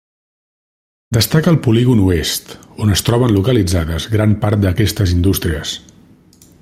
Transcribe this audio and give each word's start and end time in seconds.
Destaca 1.17 1.51
el 1.51 1.59
polígon 1.67 2.01
oest, 2.05 2.49
on 2.85 2.95
es 2.95 3.05
troben 3.11 3.35
localitzades 3.35 4.09
gran 4.17 4.35
part 4.47 4.65
d'aquestes 4.65 5.15
indústries. 5.19 5.77